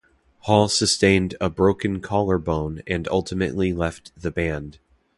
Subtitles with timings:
[0.39, 4.79] Hall sustained a broken collarbone and ultimately left the band.